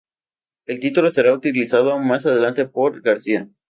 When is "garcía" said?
3.03-3.47